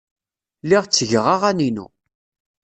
Lliɣ 0.63 0.83
ttgeɣ 0.85 1.25
aɣan-inu. 1.33 1.87